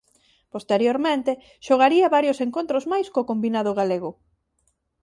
Posteriormente 0.53 1.31
xogaría 1.65 2.13
varios 2.17 2.37
encontros 2.45 2.83
máis 2.91 3.07
co 3.13 3.27
combinado 3.29 3.71
galego. 3.79 4.11